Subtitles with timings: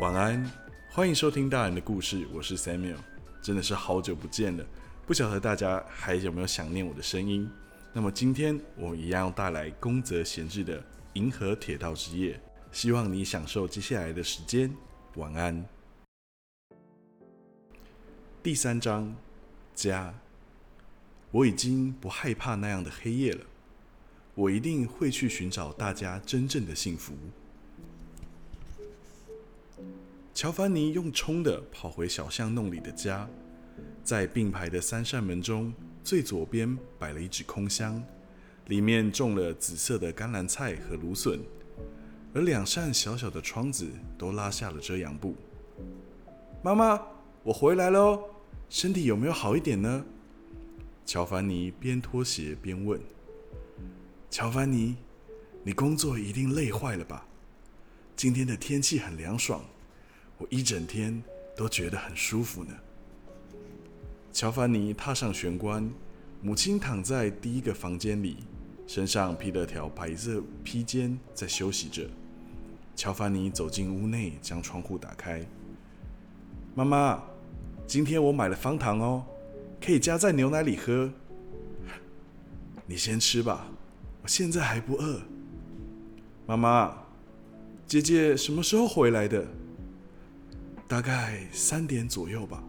[0.00, 0.50] 晚安，
[0.88, 2.96] 欢迎收听大人的故事，我是 Samuel，
[3.42, 4.64] 真的是好久不见了，
[5.06, 7.46] 不晓得大家还有没有想念我的声音？
[7.92, 10.80] 那么今天我一样带来宫泽贤治的
[11.12, 12.32] 《银河铁道之夜》，
[12.72, 14.74] 希望你享受接下来的时间，
[15.16, 15.62] 晚安。
[18.42, 19.14] 第三章，
[19.74, 20.14] 家，
[21.30, 23.44] 我已经不害怕那样的黑夜了，
[24.34, 27.12] 我一定会去寻找大家真正的幸福。
[30.32, 33.28] 乔凡尼用冲的跑回小巷弄里的家，
[34.02, 38.02] 在并排的三扇门中，最左边摆了一纸空箱，
[38.66, 41.40] 里面种了紫色的甘蓝菜和芦笋，
[42.32, 45.34] 而两扇小小的窗子都拉下了遮阳布。
[46.62, 47.00] 妈妈，
[47.42, 48.22] 我回来喽，
[48.68, 50.04] 身体有没有好一点呢？
[51.04, 52.98] 乔凡尼边脱鞋边问。
[54.30, 54.96] 乔凡尼，
[55.64, 57.26] 你工作一定累坏了吧？
[58.14, 59.62] 今天的天气很凉爽。
[60.40, 61.22] 我一整天
[61.54, 62.74] 都觉得很舒服呢。
[64.32, 65.90] 乔凡尼踏上玄关，
[66.40, 68.38] 母亲躺在第一个房间里，
[68.86, 72.08] 身上披了条白色披肩，在休息着。
[72.96, 75.44] 乔凡尼走进屋内，将窗户打开。
[76.74, 77.22] 妈妈，
[77.86, 79.26] 今天我买了方糖哦，
[79.78, 81.12] 可以加在牛奶里喝。
[82.86, 83.66] 你先吃吧，
[84.22, 85.20] 我现在还不饿。
[86.46, 86.96] 妈妈，
[87.86, 89.46] 姐姐什么时候回来的？
[90.90, 92.60] 大概三点左右吧，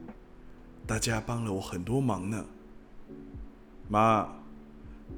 [0.85, 2.45] 大家帮了我很多忙呢。
[3.89, 4.29] 妈，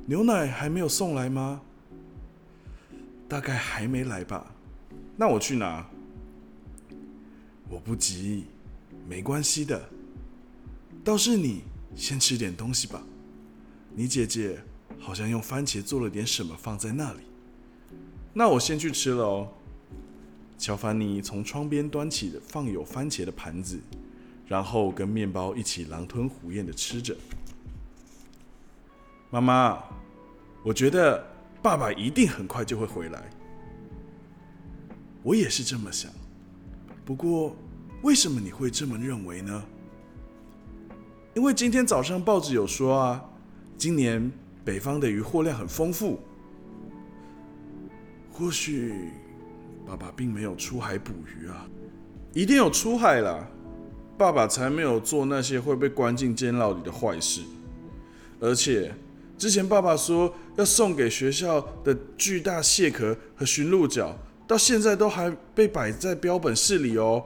[0.05, 1.59] 牛奶还没有送来吗？
[3.27, 4.55] 大概还没来吧。
[5.17, 5.85] 那我去拿。
[7.67, 8.45] 我不急，
[9.05, 9.89] 没关系的。
[11.03, 11.63] 倒是你
[11.97, 13.03] 先吃点东西吧。
[13.93, 14.63] 你姐姐
[14.97, 17.19] 好像用番茄做了点什么放在那里。
[18.31, 19.51] 那我先去吃了哦。
[20.63, 23.77] 乔凡尼从窗边端起的放有番茄的盘子，
[24.47, 27.13] 然后跟面包一起狼吞虎咽的吃着。
[29.29, 29.83] 妈妈，
[30.63, 31.21] 我觉得
[31.61, 33.29] 爸爸一定很快就会回来。
[35.21, 36.09] 我也是这么想。
[37.03, 37.53] 不过，
[38.01, 39.65] 为什么你会这么认为呢？
[41.33, 43.25] 因为今天早上报纸有说啊，
[43.77, 44.31] 今年
[44.63, 46.21] 北方的鱼获量很丰富。
[48.31, 49.09] 或许。
[49.85, 51.67] 爸爸并没有出海捕鱼啊，
[52.33, 53.47] 一定有出海啦！
[54.17, 57.41] 爸爸才没有做那些会被关进监牢里的坏事。
[58.39, 58.93] 而且
[59.37, 64.17] 之前爸爸说要送给学校的巨大蟹壳和驯鹿角，
[64.47, 67.23] 到现在都还被摆在标本室里哦。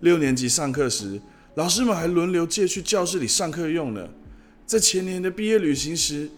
[0.00, 1.20] 六年级上课时，
[1.54, 4.08] 老师们还轮流借去教室里上课用呢。
[4.66, 6.28] 在前年的毕业旅行时，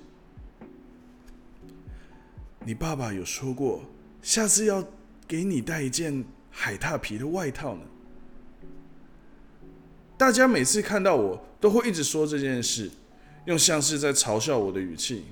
[2.64, 3.82] 你爸爸有说过，
[4.20, 4.84] 下次要。
[5.26, 7.82] 给你带一件海獭皮的外套呢。
[10.16, 12.90] 大家每次看到我都会一直说这件事，
[13.46, 15.24] 用像是在嘲笑我的语气，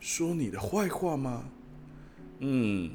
[0.00, 1.44] 说你的坏话吗？
[2.40, 2.92] 嗯，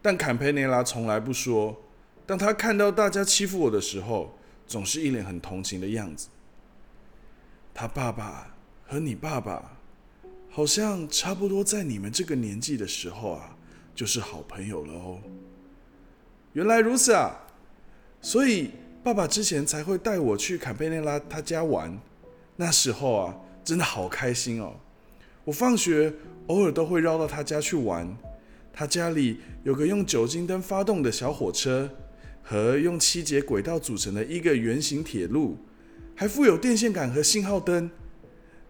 [0.00, 1.82] 但坎培内拉从来不说。
[2.26, 4.36] 当他看到大家欺负我的时候，
[4.66, 6.28] 总是一脸很同情的样子。
[7.74, 8.54] 他爸爸
[8.86, 9.78] 和你爸爸
[10.50, 13.56] 好像差不多在你们这个年纪的时候啊。
[13.94, 15.18] 就是好朋友了哦。
[16.52, 17.34] 原来如此啊，
[18.20, 18.70] 所以
[19.02, 21.98] 爸爸之前才会带我去坎贝内拉他家玩。
[22.56, 24.74] 那时候啊，真的好开心哦。
[25.44, 26.12] 我放学
[26.46, 28.16] 偶尔都会绕到他家去玩。
[28.72, 31.90] 他家里有个用酒精灯发动的小火车，
[32.42, 35.58] 和用七节轨道组成的一个圆形铁路，
[36.14, 37.90] 还附有电线杆和信号灯。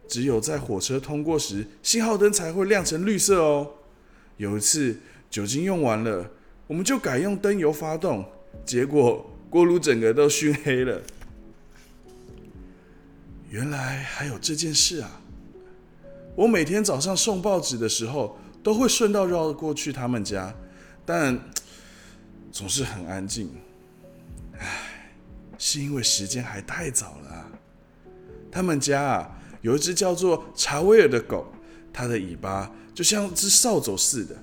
[0.09, 3.71] 只有在火车通过时，信号灯才会亮成绿色哦。
[4.43, 4.99] 有一次。
[5.31, 6.31] 酒精用完了，
[6.67, 8.23] 我们就改用灯油发动，
[8.67, 11.01] 结果锅炉整个都熏黑了。
[13.49, 15.23] 原来还有这件事啊！
[16.37, 20.55] 我每天早上送报纸的时候，都会顺道绕过去他们家，
[21.07, 21.39] 但
[22.51, 23.49] 总是很安静。
[24.59, 25.15] 唉，
[25.57, 27.51] 是因为时间还太早了。
[28.51, 31.51] 他们家啊，有一只叫做查威尔的狗，
[31.93, 34.37] 它的尾巴就像只扫帚似的。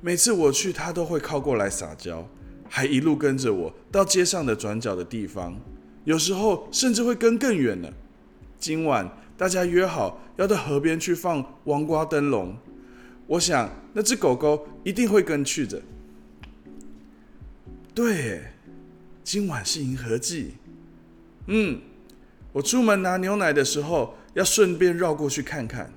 [0.00, 2.28] 每次我去，它都会靠过来撒娇，
[2.68, 5.58] 还一路跟着我到街上的转角的地方，
[6.04, 7.90] 有时候甚至会跟更远呢。
[8.58, 12.56] 今晚大家约好要到河边去放王瓜灯笼，
[13.26, 15.80] 我想那只狗狗一定会跟去的。
[17.94, 18.42] 对，
[19.22, 20.54] 今晚是银河季。
[21.46, 21.80] 嗯，
[22.52, 25.90] 我出门拿牛奶的时候要顺便绕过去看看。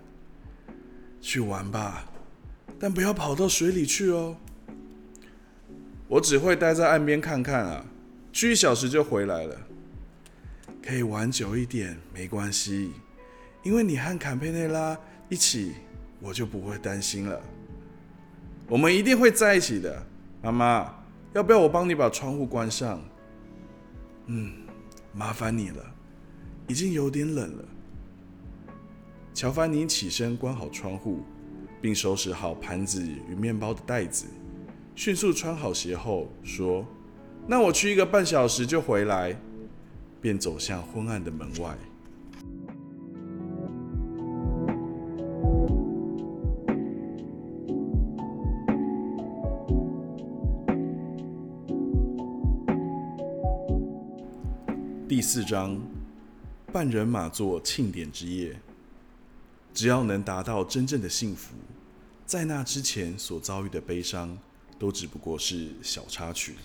[1.28, 2.06] 去玩吧。
[2.80, 4.38] 但不要跑到水里去哦。
[6.08, 7.86] 我只会待在岸边看看啊，
[8.32, 9.58] 去一小时就回来了。
[10.82, 12.92] 可以玩久一点，没关系，
[13.62, 14.98] 因为你和坎佩内拉
[15.28, 15.74] 一起，
[16.22, 17.42] 我就不会担心了。
[18.70, 20.02] 我们一定会在一起的，
[20.42, 20.94] 妈妈。
[21.34, 23.02] 要不要我帮你把窗户关上？
[24.28, 24.54] 嗯，
[25.14, 25.86] 麻烦你了，
[26.68, 27.66] 已经有点冷了。
[29.38, 31.20] 乔凡尼起身关好窗户，
[31.80, 34.26] 并收拾好盘子与面包的袋子，
[34.96, 36.84] 迅速穿好鞋后说
[37.46, 39.40] ：“那我去一个半小时就回来。”
[40.20, 41.78] 便走向昏暗的门外。
[55.08, 55.80] 第四章，
[56.74, 58.60] 半人马座庆典之夜。
[59.78, 61.54] 只要能达到真正的幸福，
[62.26, 64.36] 在那之前所遭遇的悲伤，
[64.80, 66.56] 都只不过是小插曲。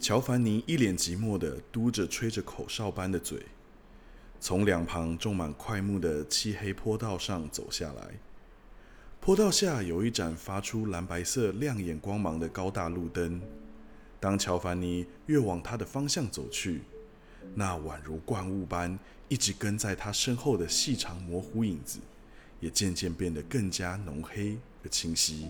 [0.00, 3.42] 乔凡尼一脸寂寞的嘟着吹着口哨般的嘴，
[4.40, 8.14] 从两旁种满快木的漆黑坡道上走下来。
[9.20, 13.42] 坡道下有一盏发出蓝白色亮眼光芒的高大路灯。
[14.26, 16.80] 当乔凡尼越往他的方向走去，
[17.54, 22.00] 那宛如怪物般一直跟在他身后的细长模糊影子，
[22.58, 25.48] 也渐渐变得更加浓黑而清晰。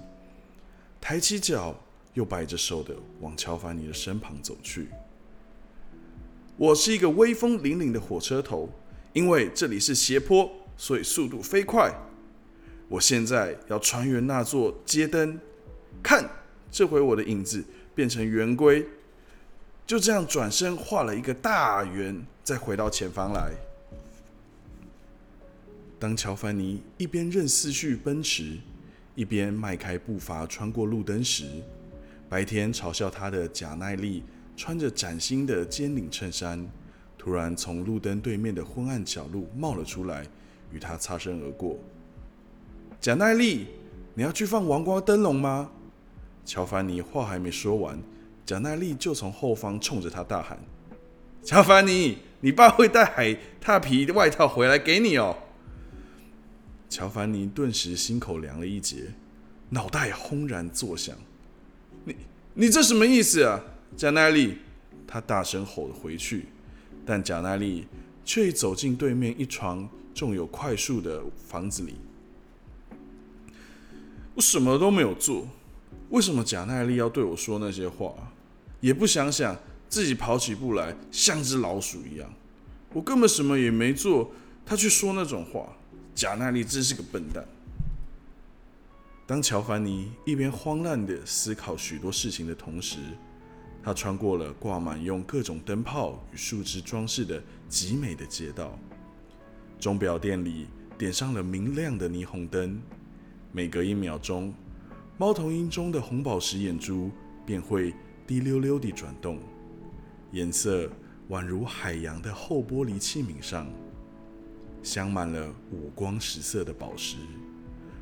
[1.01, 1.75] 抬起脚，
[2.13, 4.89] 又摆着手的往乔凡尼的身旁走去。
[6.59, 8.69] 我是一个威风凛凛的火车头，
[9.15, 11.91] 因为这里是斜坡，所以速度飞快。
[12.91, 15.41] 我现在要穿越那座街灯，
[16.03, 16.29] 看，
[16.71, 17.65] 这回我的影子
[17.97, 18.87] 变成圆规，
[19.87, 23.51] 就这样转身画了一个大圆，再回到前方来。
[25.99, 28.59] 当乔凡尼一边任思绪奔驰，
[29.15, 31.47] 一边迈开步伐穿过路灯时，
[32.29, 34.23] 白天嘲笑他的贾奈利
[34.57, 36.69] 穿着崭新的尖领衬衫，
[37.17, 40.27] 突然从路灯对面的昏暗角落冒了出来，
[40.71, 41.79] 与他擦身而过。
[43.01, 43.69] 贾奈利，
[44.15, 45.71] 你要去放王瓜灯笼吗？
[46.47, 48.01] 乔凡尼话还没说完，
[48.47, 50.59] 贾奈利就从后方冲着他大喊
[51.43, 55.37] ：“乔凡尼，你爸会带海獭皮外套回来给你哦！”
[56.89, 59.13] 乔凡尼顿时心口凉了一截，
[59.71, 61.17] 脑袋轰然作响
[62.07, 62.15] ：“你
[62.55, 63.61] 你这什么意思啊，
[63.97, 64.59] 贾奈利？”
[65.05, 66.47] 他大声吼了回去，
[67.05, 67.87] 但贾奈利
[68.25, 71.95] 却已走进对面一床种有快树的房子里。
[74.35, 75.49] 我什么都没有做，
[76.11, 78.13] 为什么贾耐利要对我说那些话？
[78.81, 79.57] 也不想想
[79.89, 82.33] 自己跑起步来像只老鼠一样。
[82.93, 84.31] 我根本什么也没做，
[84.65, 85.77] 他却说那种话。
[86.15, 87.45] 贾耐利真是个笨蛋。
[89.27, 92.99] 当乔凡尼一边慌乱的思考许多事情的同时，
[93.83, 98.79] 他穿过了挂满用各种灯泡与树枝装饰的极美的街道。
[99.81, 102.81] 钟表店里点上了明亮的霓虹灯。
[103.53, 104.55] 每隔一秒钟，
[105.19, 107.11] 猫头鹰中的红宝石眼珠
[107.47, 107.95] 便会
[108.27, 109.39] 滴溜溜地转动，
[110.31, 110.91] 颜色
[111.31, 113.67] 宛如海洋的厚玻璃器皿上
[114.83, 117.17] 镶满了五光十色的宝石，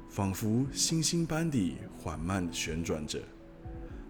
[0.09, 3.21] 仿佛星星般地缓慢旋转着。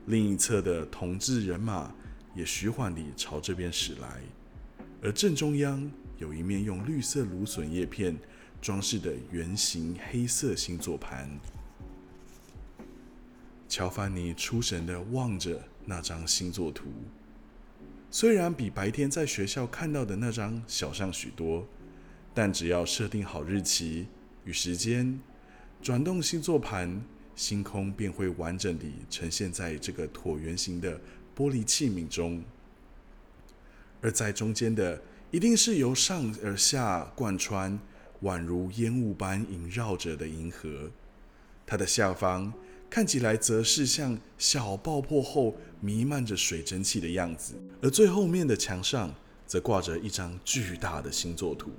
[0.06, 1.94] 另一侧的铜制人马
[2.34, 4.22] 也徐缓地朝这边驶来，
[5.02, 8.16] 而正中央有一面用绿色芦笋叶片。
[8.62, 11.28] 装饰的圆形黑色星座盘，
[13.74, 16.84] 乔凡尼出神的望着那张星座图。
[18.08, 21.66] 虽然比白天在学校看到的那张小上许多，
[22.32, 24.06] 但只要设定好日期
[24.44, 25.18] 与时间，
[25.82, 27.02] 转动星座盘，
[27.34, 30.96] 星空便会完整地呈现在这个椭圆形的
[31.36, 32.44] 玻璃器皿中。
[34.00, 35.02] 而在中间的，
[35.32, 37.76] 一定是由上而下贯穿。
[38.22, 40.92] 宛如烟雾般萦绕着的银河，
[41.66, 42.54] 它的下方
[42.94, 49.12] 看起来则是像小爆破后弥漫着水蒸气的样子，而最后面的墙上
[49.48, 51.72] 则挂着一张巨大的星座图，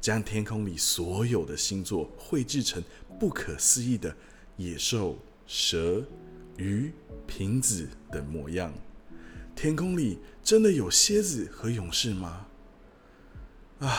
[0.00, 2.82] 将天空里所有的星座绘制成
[3.16, 4.12] 不可思议的
[4.56, 5.16] 野兽、
[5.46, 6.04] 蛇、
[6.56, 6.92] 鱼、
[7.28, 8.74] 瓶子等模样。
[9.54, 12.48] 天空里真的有蝎子和勇士吗？
[13.78, 13.96] 啊！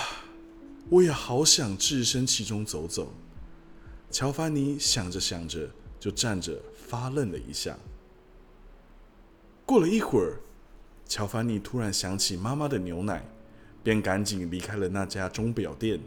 [0.90, 3.14] 我也好想置身其中走走。
[4.12, 7.78] 乔凡尼想着想着，就站着发愣了一下。
[9.68, 10.42] 过了一会儿，
[11.06, 13.24] 乔凡尼突然想起妈妈的牛奶，
[13.84, 16.00] 便赶紧离开了那家钟表店。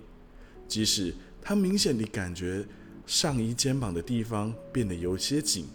[0.66, 2.66] 即使他明显地感觉
[3.06, 5.68] 上衣肩膀的地方变得有些紧，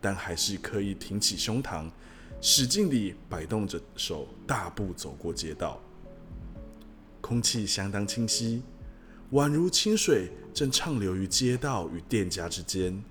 [0.00, 1.88] 但还是刻意挺起胸膛，
[2.40, 5.80] 使劲地摆动着手，大步走过街道。
[7.20, 8.62] 空气相当清晰，
[9.32, 13.02] 宛如清水正畅流于街道与店家之间。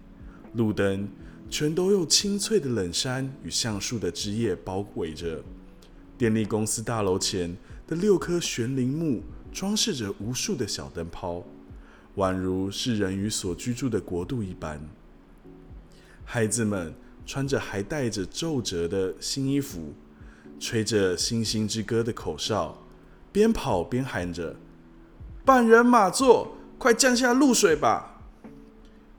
[0.55, 1.07] 路灯
[1.49, 5.43] 全都用青翠的冷杉与橡树的枝叶包围着。
[6.17, 9.21] 电力公司大楼前的六棵悬铃木
[9.51, 11.43] 装饰着无数的小灯泡，
[12.15, 14.81] 宛如是人鱼所居住的国度一般。
[16.23, 16.93] 孩子们
[17.25, 19.93] 穿着还带着皱褶的新衣服，
[20.59, 22.81] 吹着星星之歌的口哨。
[23.31, 24.55] 边跑边喊着
[25.43, 28.21] ：“半人马座，快降下露水吧！”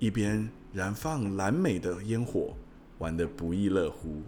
[0.01, 2.55] 一边燃放蓝美的烟火，
[2.99, 4.21] 玩得不亦乐乎。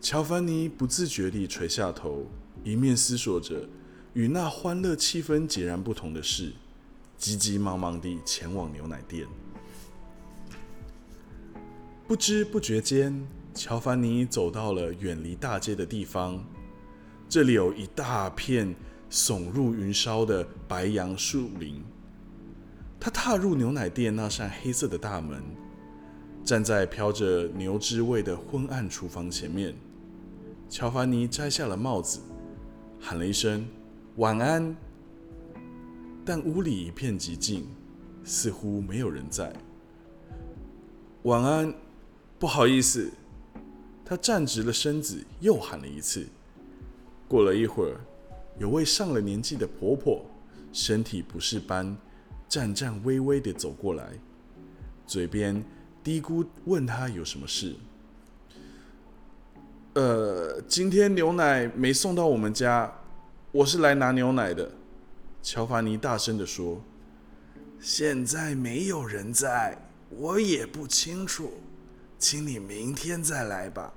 [0.00, 2.26] 乔凡尼不自觉地垂下头，
[2.64, 3.68] 一面思索着
[4.14, 6.52] 与那欢乐气氛截然不同的事，
[7.16, 9.28] 急急忙忙地前往牛奶店。
[12.08, 16.44] 不知不觉间，乔凡尼走到了远离大街的地方。
[17.28, 18.74] 这里有一大片
[19.08, 21.80] 耸入云梢的白杨树林。
[23.06, 25.40] 他踏入牛奶店那扇黑色的大门，
[26.44, 29.72] 站在飘着牛脂味的昏暗厨房前面。
[30.68, 32.18] 乔凡尼摘下了帽子，
[32.98, 33.64] 喊了一声
[34.18, 34.76] “晚安”，
[36.26, 37.68] 但屋里一片寂静，
[38.24, 39.54] 似乎没有人在。
[41.22, 41.72] 晚安，
[42.40, 43.08] 不好意思。
[44.04, 46.26] 他站直了身子，又喊了一次。
[47.28, 48.00] 过了一会儿，
[48.58, 50.26] 有位上了年纪的婆婆，
[50.72, 51.96] 身体不适般，
[52.48, 54.12] 颤颤巍巍地走过来，
[55.06, 55.64] 嘴边
[56.02, 57.74] 嘀咕问他有什么事。
[59.94, 62.92] 呃，今天牛奶没送到我们家，
[63.52, 64.70] 我是来拿牛奶的。
[65.42, 66.80] 乔凡尼大声地说
[67.80, 69.76] ：“现在没有人在，
[70.10, 71.52] 我也不清楚，
[72.18, 73.92] 请你明天再来吧。”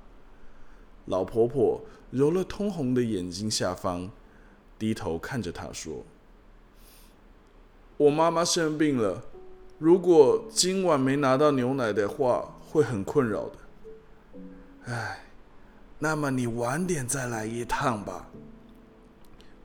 [1.06, 1.80] 老婆婆。
[2.10, 4.10] 揉了通红的眼睛下方，
[4.76, 6.04] 低头看着他说
[8.00, 9.22] ：“我妈妈生病了，
[9.78, 13.52] 如果今晚没拿到牛奶的话，会很困扰的。
[14.86, 15.26] 唉，
[15.98, 18.30] 那么你晚点再来一趟吧。”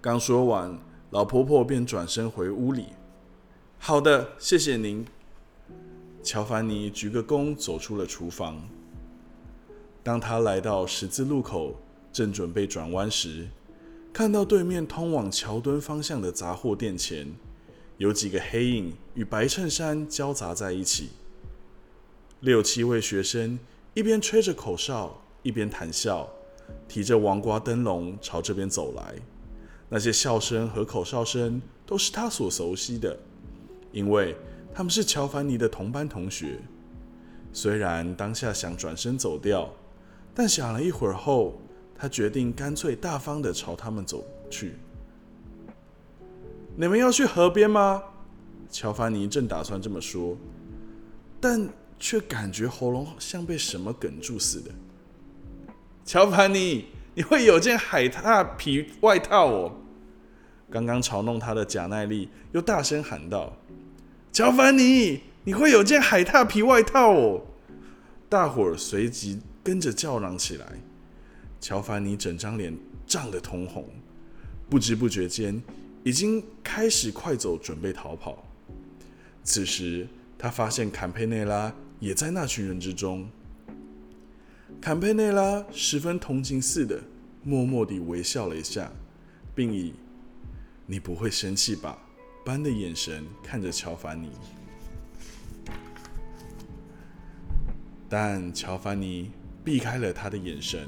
[0.01, 0.77] 刚说完，
[1.12, 2.88] 老婆婆便转身回屋里。
[3.80, 5.06] “好的，谢谢您。”
[6.22, 8.62] 乔凡尼鞠个躬，走出了厨房。
[10.04, 11.74] 当他来到十字路口。
[12.12, 13.50] 正准备转弯时，
[14.13, 17.36] 看到对面通往桥墩方向的杂货店前，
[17.97, 21.09] 有几个黑影与白衬衫交杂在一起。
[22.39, 23.57] 六七位学生
[23.93, 26.29] 一边吹着口哨，一边谈笑，
[26.87, 29.15] 提着黄瓜灯笼朝这边走来。
[29.89, 33.17] 那些笑声和口哨声都是他所熟悉的，
[33.91, 34.35] 因为
[34.73, 36.59] 他们是乔凡尼的同班同学。
[37.53, 39.73] 虽然当下想转身走掉，
[40.33, 41.59] 但想了一会儿后。
[41.97, 44.73] 他决定干脆大方的朝他们走去。
[46.77, 48.03] 你们要去河边吗？
[48.70, 50.38] 乔凡尼正打算这么说，
[51.39, 54.72] 但却感觉喉咙像被什么哽住似的。
[56.03, 59.72] 乔凡尼，你会有件海獭皮外套哦！
[60.70, 63.55] 刚刚嘲弄他的贾耐利又大声喊道
[64.34, 67.41] ：“乔凡尼，你会有件海獭皮外套哦！”
[68.27, 70.65] 大伙儿随即跟着叫嚷起来。
[71.62, 72.77] 乔凡尼整张脸
[73.08, 73.88] 涨得通红，
[74.70, 75.62] 不知不觉间
[76.05, 78.45] 已经开始快走，准备逃跑。
[79.43, 80.07] 此时，
[80.38, 83.27] 他发现坎佩内拉也在那群人之中。
[84.79, 87.01] 坎佩内拉十分同情似的，
[87.41, 88.91] 默默地微笑了一下，
[89.55, 89.95] 并以
[90.85, 91.97] “你不会生气吧”
[92.45, 94.29] 般的眼神看着乔凡尼。
[98.07, 99.31] 但乔凡尼
[99.63, 100.88] 避开了他的眼神。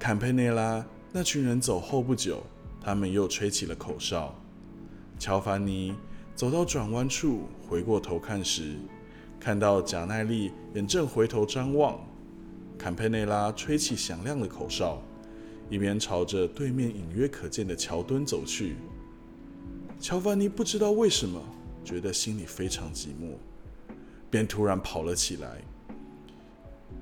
[0.00, 2.44] 坎佩内拉那群人走后不久，
[2.86, 4.32] 他们又吹起了口哨。
[5.18, 5.92] 乔凡尼
[6.36, 8.76] 走到转弯处，回过头看时，
[9.40, 11.98] 看到贾奈利也正回头张望。
[12.78, 15.02] 坎佩内拉吹起响亮的口哨，
[15.68, 18.76] 一边朝着对面隐约可见的桥墩走去。
[19.98, 21.42] 乔凡尼不知道为什么，
[21.84, 23.34] 觉得心里非常寂寞，
[24.30, 25.60] 便突然跑了起来。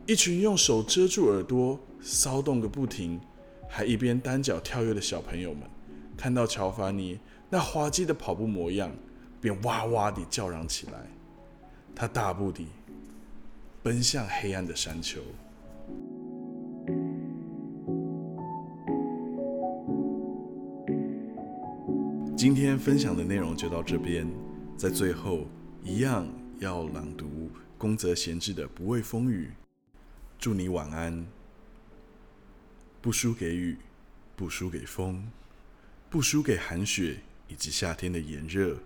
[0.07, 1.79] 一群用手遮住耳朵。
[2.07, 3.19] 骚动个不停，
[3.77, 5.63] 还一边单脚跳跃的小朋友们，
[6.17, 7.19] 看到乔凡尼
[7.51, 8.89] 那滑稽的跑步模样，
[9.41, 10.93] 便哇哇地叫嚷起来。
[11.93, 12.69] 他大步地
[13.83, 15.21] 奔向黑暗的山丘。
[22.37, 24.25] 今天分享的内容就到这边，
[24.77, 25.49] 在最后
[25.83, 26.29] 一样
[26.61, 29.49] 要朗读宫泽贤治的《不畏风雨》，
[30.39, 31.27] 祝你晚安。
[33.05, 33.77] 不输给雨，
[34.35, 35.31] 不输给风，
[36.09, 37.19] 不输给寒雪
[37.49, 38.79] 以及夏天的炎热，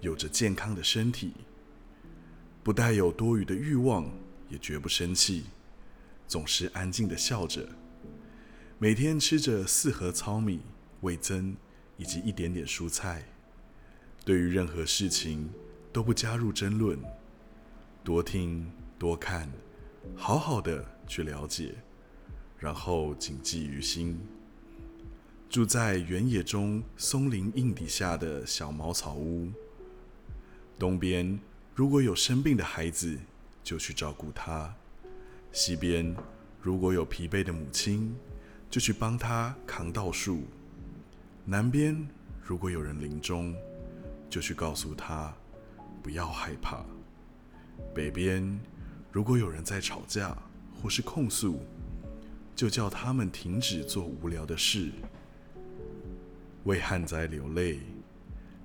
[0.00, 1.32] 有着健康的身体，
[2.64, 4.10] 不带有多余的欲望，
[4.48, 5.44] 也绝不生气，
[6.26, 7.68] 总是安静的笑着，
[8.80, 10.62] 每天吃着四盒糙米、
[11.02, 11.56] 味增
[11.96, 13.28] 以及一点点蔬菜，
[14.24, 15.48] 对于任何事情
[15.92, 16.98] 都不加入争论，
[18.02, 19.48] 多听多看，
[20.16, 21.76] 好好的去了解。
[22.58, 24.18] 然后谨记于心。
[25.48, 29.48] 住在原野中松林荫底下的小茅草屋，
[30.76, 31.38] 东边
[31.74, 33.16] 如果有生病的孩子，
[33.62, 34.74] 就去照顾他；
[35.52, 36.14] 西边
[36.60, 38.14] 如果有疲惫的母亲，
[38.68, 40.38] 就去帮他扛稻树；
[41.44, 42.06] 南边
[42.42, 43.54] 如果有人临终，
[44.28, 45.32] 就去告诉他
[46.02, 46.84] 不要害怕；
[47.94, 48.58] 北边
[49.12, 50.36] 如果有人在吵架
[50.82, 51.60] 或是控诉。
[52.56, 54.90] 就叫他们停止做无聊的事，
[56.64, 57.80] 为旱灾流泪，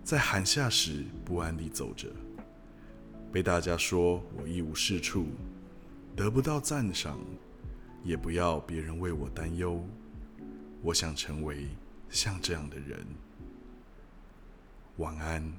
[0.02, 2.08] 在寒夏时不安地走着，
[3.34, 5.28] 被大家说我一无是处，
[6.16, 7.20] 得不到赞赏，
[8.02, 9.86] 也不要别人为我担忧。
[10.82, 11.68] 我想成为
[12.10, 13.06] 像这样的人。
[14.98, 15.52] 晚安。